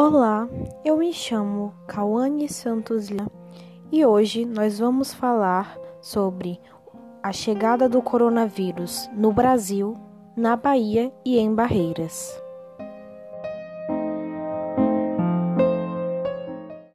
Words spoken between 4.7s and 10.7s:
vamos falar sobre a chegada do coronavírus no Brasil, na